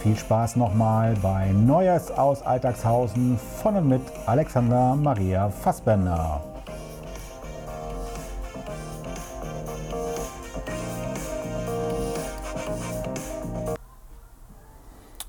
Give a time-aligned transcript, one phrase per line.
[0.00, 6.42] viel Spaß nochmal bei Neues aus Alltagshausen von und mit Alexander Maria Fassbender.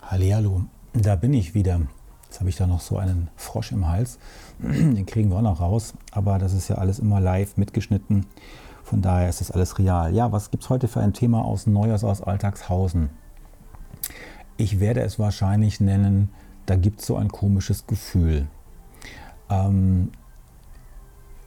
[0.03, 0.61] Hallihallo,
[0.93, 1.81] da bin ich wieder.
[2.23, 4.19] Jetzt habe ich da noch so einen Frosch im Hals.
[4.59, 5.93] Den kriegen wir auch noch raus.
[6.11, 8.25] Aber das ist ja alles immer live mitgeschnitten.
[8.83, 10.15] Von daher ist das alles real.
[10.15, 13.09] Ja, was gibt es heute für ein Thema aus Neues aus Alltagshausen?
[14.61, 16.29] Ich werde es wahrscheinlich nennen,
[16.67, 18.45] da gibt es so ein komisches Gefühl.
[19.49, 20.11] Ähm,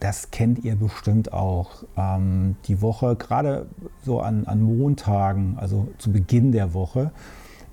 [0.01, 1.85] das kennt ihr bestimmt auch.
[1.95, 3.67] Ähm, die Woche, gerade
[4.03, 7.13] so an, an Montagen, also zu Beginn der Woche,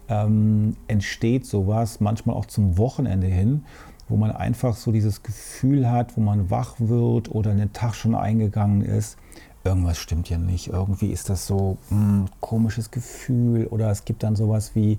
[0.09, 3.65] ähm, entsteht sowas, manchmal auch zum Wochenende hin,
[4.09, 7.97] wo man einfach so dieses Gefühl hat, wo man wach wird oder in den Tag
[7.97, 9.19] schon eingegangen ist.
[9.65, 10.69] Irgendwas stimmt ja nicht.
[10.69, 14.99] Irgendwie ist das so ein hm, komisches Gefühl oder es gibt dann sowas wie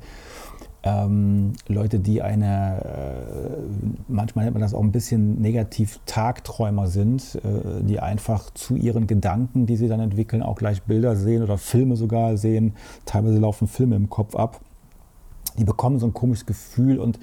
[0.86, 7.36] ähm, Leute, die eine, äh, manchmal nennt man das auch ein bisschen negativ Tagträumer sind,
[7.36, 11.58] äh, die einfach zu ihren Gedanken, die sie dann entwickeln, auch gleich Bilder sehen oder
[11.58, 12.74] Filme sogar sehen.
[13.06, 14.60] Teilweise laufen Filme im Kopf ab
[15.58, 17.20] die bekommen so ein komisches Gefühl und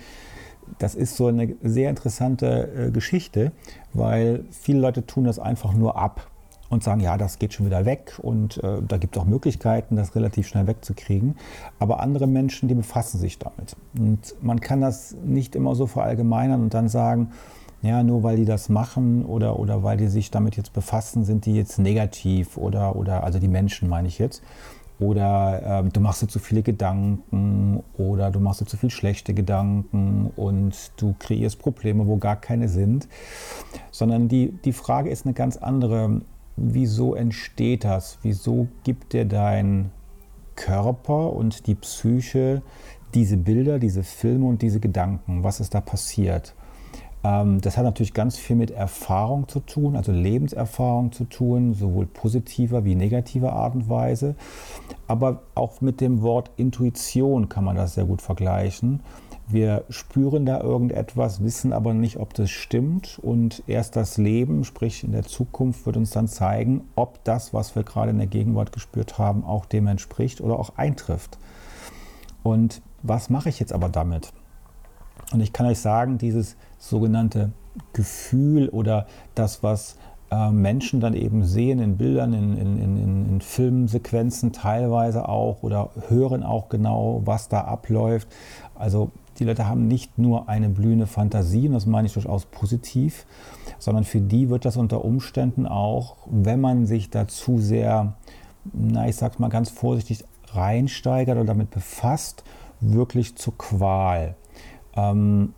[0.79, 3.53] das ist so eine sehr interessante äh, Geschichte,
[3.93, 6.29] weil viele Leute tun das einfach nur ab
[6.71, 9.97] und sagen, ja, das geht schon wieder weg und äh, da gibt es auch Möglichkeiten,
[9.97, 11.37] das relativ schnell wegzukriegen.
[11.79, 13.77] Aber andere Menschen, die befassen sich damit.
[13.99, 17.33] Und man kann das nicht immer so verallgemeinern und dann sagen,
[17.83, 21.45] ja, nur weil die das machen oder, oder weil die sich damit jetzt befassen, sind
[21.45, 24.43] die jetzt negativ oder, oder also die Menschen meine ich jetzt
[25.01, 29.33] oder ähm, du machst dir zu viele Gedanken oder du machst dir zu viel schlechte
[29.33, 33.09] Gedanken und du kreierst Probleme, wo gar keine sind,
[33.91, 36.21] sondern die, die Frage ist eine ganz andere.
[36.63, 38.19] Wieso entsteht das?
[38.21, 39.91] Wieso gibt dir dein
[40.57, 42.61] Körper und die Psyche
[43.15, 45.43] diese Bilder, diese Filme und diese Gedanken?
[45.43, 46.55] Was ist da passiert?
[47.25, 52.05] Ähm, das hat natürlich ganz viel mit Erfahrung zu tun, also Lebenserfahrung zu tun, sowohl
[52.05, 54.35] positiver wie negativer Art und Weise.
[55.07, 59.01] Aber auch mit dem Wort Intuition kann man das sehr gut vergleichen.
[59.53, 63.19] Wir spüren da irgendetwas, wissen aber nicht, ob das stimmt.
[63.21, 67.75] Und erst das Leben, sprich in der Zukunft, wird uns dann zeigen, ob das, was
[67.75, 71.39] wir gerade in der Gegenwart gespürt haben, auch dem entspricht oder auch eintrifft.
[72.43, 74.33] Und was mache ich jetzt aber damit?
[75.33, 77.53] Und ich kann euch sagen, dieses sogenannte
[77.93, 79.97] Gefühl oder das, was
[80.31, 85.91] äh, Menschen dann eben sehen in Bildern, in, in, in, in Filmsequenzen teilweise auch oder
[86.09, 88.29] hören auch genau, was da abläuft.
[88.75, 89.11] Also
[89.41, 93.27] die Leute haben nicht nur eine blühende Fantasie, und das meine ich durchaus positiv,
[93.79, 98.15] sondern für die wird das unter Umständen auch, wenn man sich dazu sehr,
[98.73, 102.45] na ich sag's mal ganz vorsichtig, reinsteigert oder damit befasst,
[102.81, 104.37] wirklich zur Qual.
[104.95, 105.55] Ähm,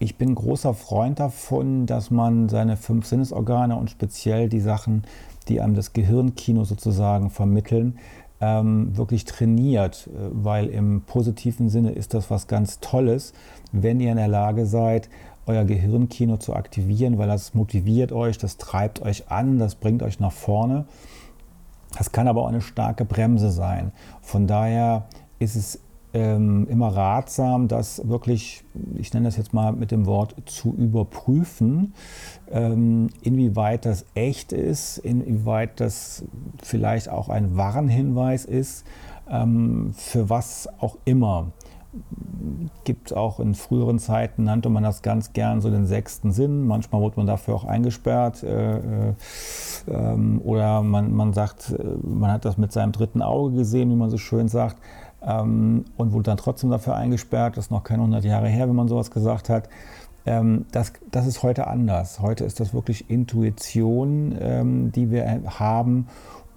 [0.00, 5.04] ich bin großer Freund davon, dass man seine fünf Sinnesorgane und speziell die Sachen,
[5.48, 7.98] die einem das Gehirnkino sozusagen vermitteln,
[8.40, 13.32] ähm, wirklich trainiert, äh, weil im positiven Sinne ist das was ganz Tolles,
[13.72, 15.08] wenn ihr in der Lage seid,
[15.46, 20.20] euer Gehirnkino zu aktivieren, weil das motiviert euch, das treibt euch an, das bringt euch
[20.20, 20.86] nach vorne.
[21.96, 23.92] Das kann aber auch eine starke Bremse sein.
[24.20, 25.06] Von daher
[25.38, 25.80] ist es
[26.12, 28.64] ähm, immer ratsam, das wirklich,
[28.96, 31.94] ich nenne das jetzt mal mit dem Wort, zu überprüfen,
[32.50, 36.24] ähm, inwieweit das echt ist, inwieweit das
[36.62, 38.84] vielleicht auch ein Warnhinweis ist,
[39.30, 41.52] ähm, für was auch immer.
[42.84, 46.64] Gibt auch in früheren Zeiten, nannte man das ganz gern so den sechsten Sinn.
[46.64, 48.44] Manchmal wurde man dafür auch eingesperrt.
[48.44, 49.14] Äh, äh,
[49.88, 53.96] ähm, oder man, man sagt, äh, man hat das mit seinem dritten Auge gesehen, wie
[53.96, 54.76] man so schön sagt.
[55.26, 57.56] Ähm, und wurde dann trotzdem dafür eingesperrt.
[57.56, 59.68] Das ist noch keine 100 Jahre her, wenn man sowas gesagt hat.
[60.26, 62.20] Ähm, das, das ist heute anders.
[62.20, 66.08] Heute ist das wirklich Intuition, ähm, die wir haben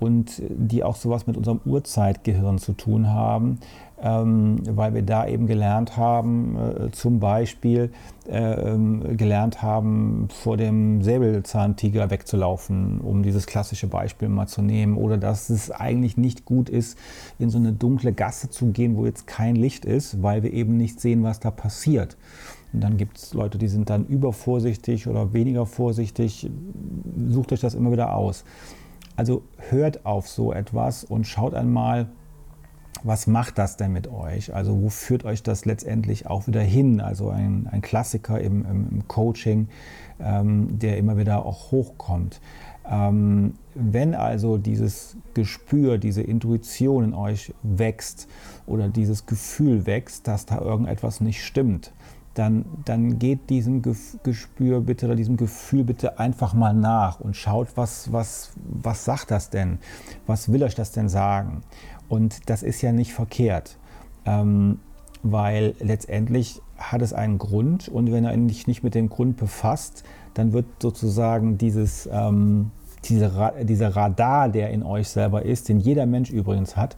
[0.04, 3.60] und die auch sowas mit unserem Urzeitgehirn zu tun haben,
[4.02, 7.92] ähm, weil wir da eben gelernt haben, äh, zum Beispiel
[8.28, 8.78] äh,
[9.16, 15.50] gelernt haben, vor dem Säbelzahntiger wegzulaufen, um dieses klassische Beispiel mal zu nehmen, oder dass
[15.50, 16.98] es eigentlich nicht gut ist,
[17.40, 20.76] in so eine dunkle Gasse zu gehen, wo jetzt kein Licht ist, weil wir eben
[20.76, 22.18] nicht sehen, was da passiert.
[22.74, 26.50] Und dann gibt es Leute, die sind dann übervorsichtig oder weniger vorsichtig.
[27.30, 28.44] Sucht euch das immer wieder aus.
[29.16, 32.08] Also hört auf so etwas und schaut einmal,
[33.04, 34.54] was macht das denn mit euch?
[34.54, 37.02] Also wo führt euch das letztendlich auch wieder hin?
[37.02, 39.68] Also ein, ein Klassiker im, im, im Coaching,
[40.20, 42.40] ähm, der immer wieder auch hochkommt.
[42.90, 48.28] Ähm, wenn also dieses Gespür, diese Intuition in euch wächst
[48.66, 51.94] oder dieses Gefühl wächst, dass da irgendetwas nicht stimmt,
[52.34, 53.82] dann, dann geht diesem
[54.24, 59.32] Gespür bitte oder diesem Gefühl bitte einfach mal nach und schaut, was, was, was sagt
[59.32, 59.78] das denn?
[60.26, 61.62] Was will euch das denn sagen?
[62.10, 63.78] Und das ist ja nicht verkehrt,
[64.26, 64.80] ähm,
[65.22, 70.04] weil letztendlich hat es einen Grund und wenn er sich nicht mit dem Grund befasst,
[70.34, 72.72] dann wird sozusagen dieses, ähm,
[73.06, 76.98] diese, dieser Radar, der in euch selber ist, den jeder Mensch übrigens hat,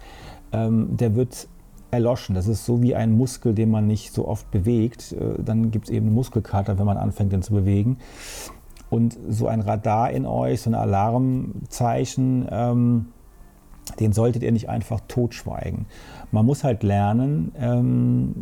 [0.54, 1.48] ähm, der wird
[1.92, 2.36] erloschen.
[2.36, 5.14] Das ist so wie ein Muskel, den man nicht so oft bewegt.
[5.14, 7.98] Äh, dann gibt es eben Muskelkater, wenn man anfängt, den zu bewegen.
[8.90, 13.06] Und so ein Radar in euch, so ein Alarmzeichen, ähm,
[14.00, 15.86] den solltet ihr nicht einfach totschweigen.
[16.32, 18.34] Man muss halt lernen, ähm,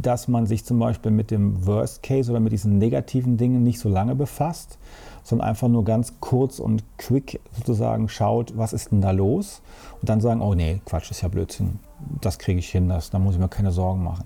[0.00, 3.78] dass man sich zum Beispiel mit dem Worst Case oder mit diesen negativen Dingen nicht
[3.78, 4.78] so lange befasst,
[5.22, 9.62] sondern einfach nur ganz kurz und quick sozusagen schaut, was ist denn da los?
[10.00, 11.78] Und dann sagen, oh nee, Quatsch, ist ja Blödsinn
[12.20, 14.24] das kriege ich hin, das, da muss ich mir keine Sorgen machen.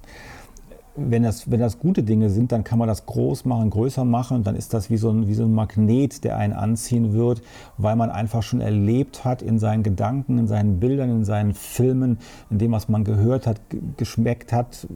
[1.01, 4.43] Wenn das, wenn das gute Dinge sind, dann kann man das groß machen, größer machen.
[4.43, 7.41] Dann ist das wie so, ein, wie so ein Magnet, der einen anziehen wird,
[7.77, 12.19] weil man einfach schon erlebt hat in seinen Gedanken, in seinen Bildern, in seinen Filmen,
[12.51, 13.61] in dem, was man gehört hat,
[13.97, 14.89] geschmeckt hat,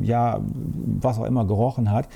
[0.00, 0.40] ja,
[1.00, 2.06] was auch immer gerochen hat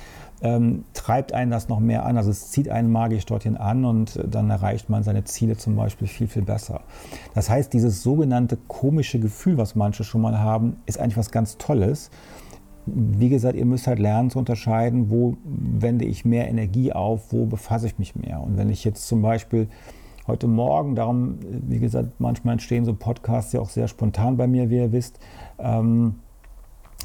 [0.42, 2.16] ähm, treibt einen das noch mehr an.
[2.16, 6.08] Also es zieht einen magisch dorthin an und dann erreicht man seine Ziele zum Beispiel
[6.08, 6.82] viel, viel besser.
[7.34, 11.56] Das heißt, dieses sogenannte komische Gefühl, was manche schon mal haben, ist eigentlich was ganz
[11.58, 12.10] Tolles.
[12.86, 17.46] Wie gesagt, ihr müsst halt lernen zu unterscheiden, wo wende ich mehr Energie auf, wo
[17.46, 18.40] befasse ich mich mehr.
[18.40, 19.68] Und wenn ich jetzt zum Beispiel
[20.26, 24.70] heute Morgen, darum, wie gesagt, manchmal entstehen so Podcasts ja auch sehr spontan bei mir,
[24.70, 25.18] wie ihr wisst,
[25.58, 26.16] ähm,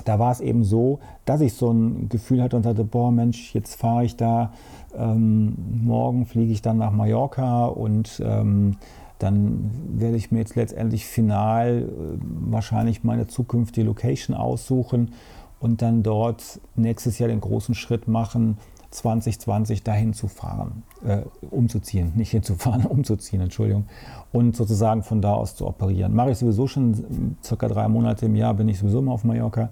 [0.05, 3.53] da war es eben so, dass ich so ein Gefühl hatte und sagte, boah Mensch,
[3.53, 4.53] jetzt fahre ich da,
[4.97, 8.77] ähm, morgen fliege ich dann nach Mallorca und ähm,
[9.19, 12.17] dann werde ich mir jetzt letztendlich final äh,
[12.51, 15.13] wahrscheinlich meine zukünftige Location aussuchen
[15.59, 18.57] und dann dort nächstes Jahr den großen Schritt machen,
[18.91, 23.85] 2020 dahin zu fahren, äh, umzuziehen, nicht hinzufahren, umzuziehen, Entschuldigung,
[24.31, 26.13] und sozusagen von da aus zu operieren.
[26.13, 29.69] Mache ich sowieso schon circa drei Monate im Jahr, bin ich sowieso immer auf Mallorca,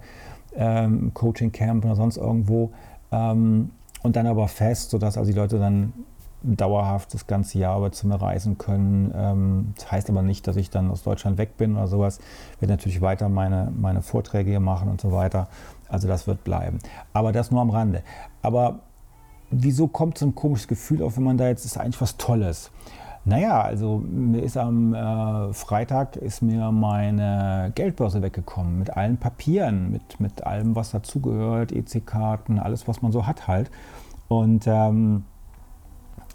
[0.56, 2.72] ähm, Coaching Camp oder sonst irgendwo,
[3.12, 3.72] ähm,
[4.02, 5.94] und dann aber fest, sodass also die Leute dann
[6.42, 9.14] dauerhaft das ganze Jahr über zu mir reisen können.
[9.14, 12.20] Ähm, das heißt aber nicht, dass ich dann aus Deutschland weg bin oder sowas.
[12.56, 15.48] Ich werde natürlich weiter meine, meine Vorträge hier machen und so weiter.
[15.90, 16.80] Also das wird bleiben.
[17.12, 18.04] Aber das nur am Rande.
[18.42, 18.80] Aber
[19.52, 22.72] wieso kommt so ein komisches Gefühl auf, wenn man da jetzt, ist eigentlich was Tolles.
[23.26, 29.92] Naja, also mir ist am äh, Freitag ist mir meine Geldbörse weggekommen mit allen Papieren,
[29.92, 33.70] mit, mit allem, was dazugehört, EC-Karten, alles, was man so hat halt.
[34.30, 35.26] Und ähm,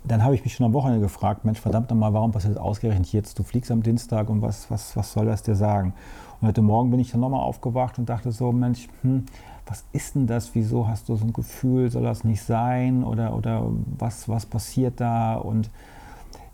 [0.04, 3.10] dann habe ich mich schon am Wochenende gefragt, Mensch, verdammt nochmal, warum passiert das ausgerechnet
[3.12, 3.38] jetzt?
[3.38, 5.94] Du fliegst am Dienstag und was, was, was soll das dir sagen?
[6.40, 9.24] Und heute Morgen bin ich dann nochmal aufgewacht und dachte so, Mensch, hm,
[9.66, 10.54] was ist denn das?
[10.54, 13.02] Wieso hast du so ein Gefühl, soll das nicht sein?
[13.04, 15.36] Oder, oder was, was passiert da?
[15.36, 15.70] Und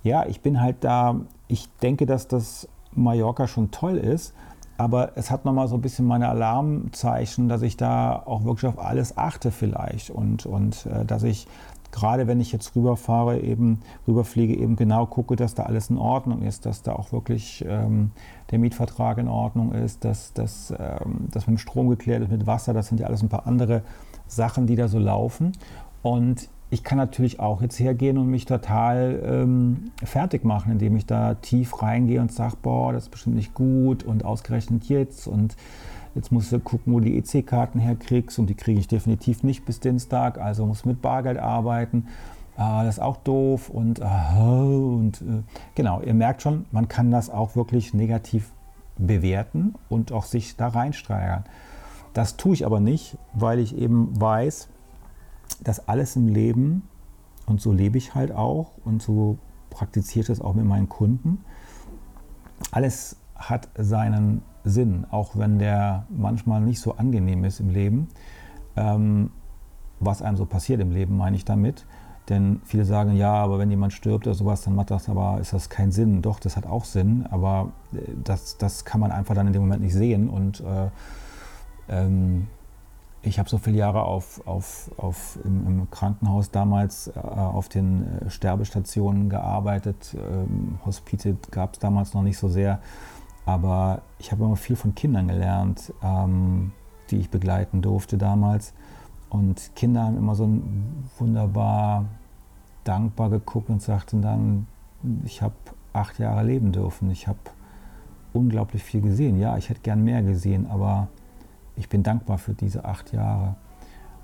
[0.03, 1.17] ja, ich bin halt da,
[1.49, 4.35] ich denke, dass das Mallorca schon toll ist,
[4.79, 8.79] aber es hat nochmal so ein bisschen meine Alarmzeichen, dass ich da auch wirklich auf
[8.79, 11.47] alles achte vielleicht und, und äh, dass ich
[11.93, 16.43] gerade wenn ich jetzt rüberfahre, eben rüberfliege, eben genau gucke, dass da alles in Ordnung
[16.43, 18.13] ist, dass da auch wirklich ähm,
[18.51, 20.33] der Mietvertrag in Ordnung ist, dass,
[20.79, 23.47] ähm, das mit dem Strom geklärt ist, mit Wasser, das sind ja alles ein paar
[23.47, 23.83] andere
[24.27, 25.53] Sachen, die da so laufen.
[26.03, 31.05] Und ich kann natürlich auch jetzt hergehen und mich total ähm, fertig machen, indem ich
[31.05, 35.57] da tief reingehe und sage, boah, das ist bestimmt nicht gut und ausgerechnet jetzt und
[36.15, 39.65] Jetzt musst du gucken, wo du die EC-Karten herkriegst und die kriege ich definitiv nicht
[39.65, 42.09] bis Dienstag, also muss mit Bargeld arbeiten.
[42.57, 45.43] Ah, das ist auch doof und, ah, und äh,
[45.75, 48.53] genau, ihr merkt schon, man kann das auch wirklich negativ
[48.99, 51.45] bewerten und auch sich da reinsteigern.
[52.13, 54.69] Das tue ich aber nicht, weil ich eben weiß,
[55.63, 56.83] dass alles im Leben,
[57.47, 59.39] und so lebe ich halt auch und so
[59.71, 61.45] praktiziere ich das auch mit meinen Kunden,
[62.73, 68.09] alles hat seinen Sinn, auch wenn der manchmal nicht so angenehm ist im Leben.
[68.77, 69.31] Ähm,
[70.01, 71.87] was einem so passiert im Leben, meine ich damit.
[72.29, 75.53] Denn viele sagen, ja, aber wenn jemand stirbt oder sowas, dann macht das aber, ist
[75.53, 76.23] das kein Sinn.
[76.23, 79.63] Doch, das hat auch Sinn, aber äh, das, das kann man einfach dann in dem
[79.63, 80.29] Moment nicht sehen.
[80.29, 80.91] Und äh,
[81.89, 82.47] ähm,
[83.23, 88.07] ich habe so viele Jahre auf, auf, auf im, im Krankenhaus damals äh, auf den
[88.07, 90.17] äh, Sterbestationen gearbeitet.
[90.17, 92.81] Ähm, Hospize gab es damals noch nicht so sehr.
[93.51, 96.71] Aber ich habe immer viel von Kindern gelernt, ähm,
[97.11, 98.75] die ich begleiten durfte damals.
[99.29, 100.49] Und Kinder haben immer so
[101.19, 102.05] wunderbar
[102.85, 104.67] dankbar geguckt und sagten dann,
[105.25, 105.55] ich habe
[105.93, 107.11] acht Jahre leben dürfen.
[107.11, 107.39] Ich habe
[108.33, 109.37] unglaublich viel gesehen.
[109.41, 111.09] Ja, ich hätte gern mehr gesehen, aber
[111.75, 113.57] ich bin dankbar für diese acht Jahre.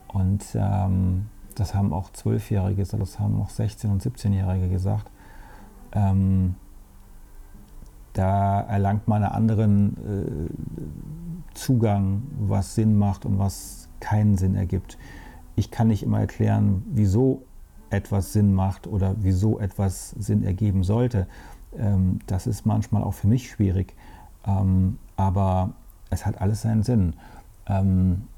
[0.06, 5.10] Und ähm, das haben auch Zwölfjährige das haben auch 16- und 17-Jährige gesagt.
[5.92, 6.54] Ähm,
[8.16, 14.96] da erlangt man einen anderen äh, Zugang, was Sinn macht und was keinen Sinn ergibt.
[15.54, 17.42] Ich kann nicht immer erklären, wieso
[17.90, 21.26] etwas Sinn macht oder wieso etwas Sinn ergeben sollte.
[21.76, 23.94] Ähm, das ist manchmal auch für mich schwierig.
[24.46, 25.74] Ähm, aber
[26.08, 27.16] es hat alles seinen Sinn.
[27.66, 28.28] Ähm,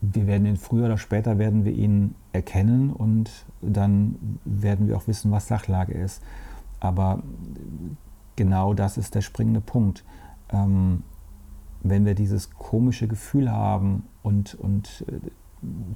[0.00, 3.30] wir werden ihn früher oder später werden wir ihn erkennen und
[3.62, 6.22] dann werden wir auch wissen, was Sachlage ist.
[6.78, 7.22] Aber
[8.36, 10.04] genau das ist der springende Punkt.
[10.50, 11.02] Ähm,
[11.82, 15.30] wenn wir dieses komische Gefühl haben und, und äh,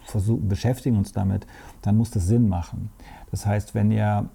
[0.05, 1.47] versuch, beschäftigen uns damit,
[1.83, 2.91] dann muss das Sinn machen.
[3.31, 4.29] Das heißt, wenn ihr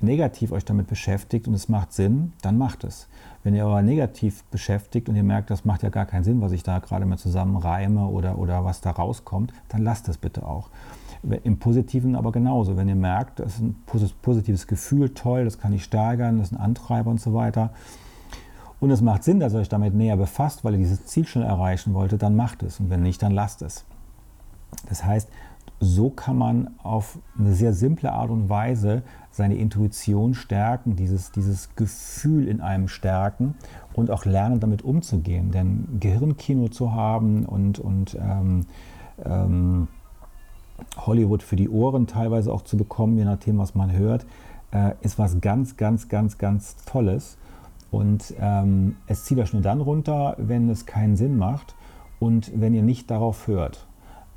[0.00, 3.08] negativ euch damit beschäftigt und es macht Sinn, dann macht es.
[3.42, 6.52] Wenn ihr aber negativ beschäftigt und ihr merkt, das macht ja gar keinen Sinn, was
[6.52, 10.46] ich da gerade mal zusammen reime oder, oder was da rauskommt, dann lasst es bitte
[10.46, 10.70] auch.
[11.22, 12.76] Im Positiven aber genauso.
[12.76, 13.76] Wenn ihr merkt, das ist ein
[14.22, 17.70] positives Gefühl, toll, das kann ich steigern, das ist ein Antreiber und so weiter.
[18.80, 21.42] Und es macht Sinn, dass ihr euch damit näher befasst, weil ihr dieses Ziel schon
[21.42, 22.80] erreichen wolltet, dann macht es.
[22.80, 23.84] Und wenn nicht, dann lasst es.
[24.88, 25.28] Das heißt,
[25.80, 31.74] so kann man auf eine sehr simple Art und Weise seine Intuition stärken, dieses, dieses
[31.74, 33.54] Gefühl in einem stärken
[33.92, 35.50] und auch lernen, damit umzugehen.
[35.50, 38.66] Denn Gehirnkino zu haben und, und ähm,
[39.24, 39.88] ähm,
[40.96, 44.26] Hollywood für die Ohren teilweise auch zu bekommen, je nachdem, was man hört,
[44.72, 47.36] äh, ist was ganz, ganz, ganz, ganz Tolles.
[47.90, 51.74] Und ähm, es zieht euch nur dann runter, wenn es keinen Sinn macht
[52.20, 53.86] und wenn ihr nicht darauf hört.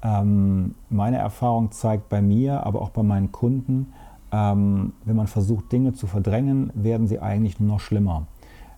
[0.02, 3.94] Ähm, meine Erfahrung zeigt bei mir, aber auch bei meinen Kunden,
[4.32, 8.26] ähm, wenn man versucht, Dinge zu verdrängen, werden sie eigentlich nur noch schlimmer.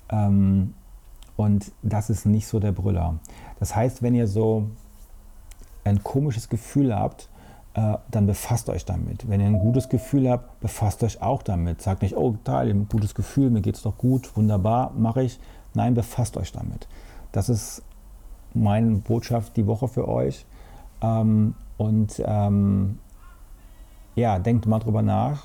[0.10, 0.74] Ähm,
[1.38, 3.16] und das ist nicht so der Brüller.
[3.60, 4.68] Das heißt, wenn ihr so
[5.84, 7.30] ein komisches Gefühl habt,
[7.76, 9.30] äh, dann befasst euch damit.
[9.30, 11.82] Wenn ihr ein gutes Gefühl habt, befasst euch auch damit.
[11.82, 15.40] Sagt nicht, oh, total, ein gutes Gefühl, mir geht es doch gut, wunderbar, mache ich.
[15.74, 16.88] Nein, befasst euch damit.
[17.34, 17.84] Das ist
[18.54, 20.46] meine Botschaft die Woche für euch.
[21.02, 23.00] Ähm, und ähm,
[24.16, 25.44] ja, denkt mal drüber nach,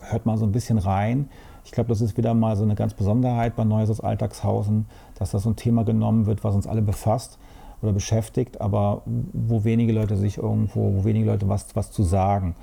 [0.00, 1.28] hört mal so ein bisschen rein.
[1.64, 5.30] Ich glaube, das ist wieder mal so eine ganz Besonderheit bei Neues aus Alltagshausen, dass
[5.30, 7.38] das so ein Thema genommen wird, was uns alle befasst
[7.82, 12.54] oder beschäftigt, aber wo wenige Leute sich irgendwo, wo wenige Leute was, was zu sagen.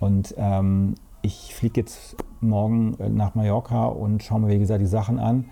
[0.00, 4.86] Und ähm, ich fliege jetzt morgen äh, nach Mallorca und schaue mir, wie gesagt, die
[4.86, 5.46] Sachen an.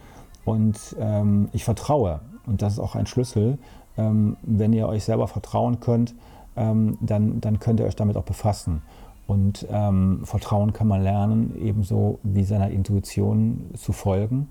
[0.45, 2.21] Und ähm, ich vertraue.
[2.47, 3.59] Und das ist auch ein Schlüssel,
[3.97, 6.15] ähm, wenn ihr euch selber vertrauen könnt,
[6.57, 8.83] ähm, dann, dann könnt ihr euch damit auch befassen.
[9.27, 14.49] Und ähm, Vertrauen kann man lernen, ebenso wie seiner Intuition zu folgen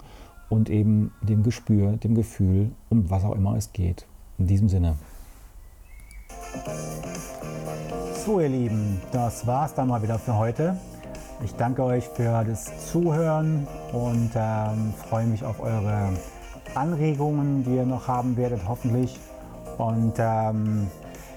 [0.49, 4.05] und eben dem Gespür, dem Gefühl, um was auch immer es geht.
[4.41, 4.95] In diesem Sinne.
[8.25, 10.77] So ihr Lieben, das war es dann mal wieder für heute.
[11.45, 16.09] Ich danke euch für das Zuhören und ähm, freue mich auf eure
[16.73, 19.19] Anregungen, die ihr noch haben werdet, hoffentlich.
[19.77, 20.87] Und ähm,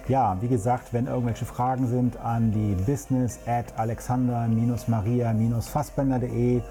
[0.08, 6.62] ja, wie gesagt, wenn irgendwelche Fragen sind, an die business at alexander-maria-fassbender.de.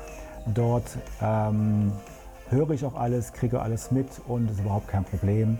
[0.48, 1.92] Dort ähm,
[2.50, 5.60] höre ich auch alles, kriege alles mit und ist überhaupt kein Problem.